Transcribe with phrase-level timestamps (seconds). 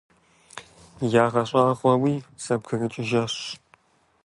[1.23, 3.35] ЯгъэщӀагъуэуи зэбгрыкӀыжахэщ.